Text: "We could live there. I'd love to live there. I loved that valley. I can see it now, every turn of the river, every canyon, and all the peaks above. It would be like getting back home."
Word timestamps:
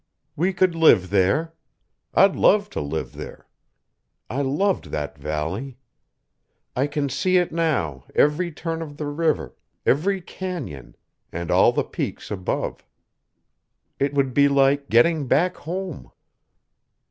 "We 0.35 0.51
could 0.51 0.73
live 0.73 1.11
there. 1.11 1.53
I'd 2.15 2.35
love 2.35 2.71
to 2.71 2.81
live 2.81 3.13
there. 3.13 3.45
I 4.31 4.41
loved 4.41 4.85
that 4.85 5.15
valley. 5.15 5.77
I 6.75 6.87
can 6.87 7.07
see 7.07 7.37
it 7.37 7.51
now, 7.51 8.05
every 8.15 8.51
turn 8.51 8.81
of 8.81 8.97
the 8.97 9.05
river, 9.05 9.55
every 9.85 10.19
canyon, 10.19 10.95
and 11.31 11.51
all 11.51 11.71
the 11.71 11.83
peaks 11.83 12.31
above. 12.31 12.83
It 13.99 14.15
would 14.15 14.33
be 14.33 14.47
like 14.47 14.89
getting 14.89 15.27
back 15.27 15.55
home." 15.57 16.09